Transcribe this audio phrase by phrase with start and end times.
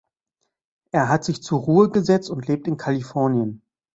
[0.89, 3.61] Er hat sich zur Ruhe gesetzt und lebt in Kalifornien.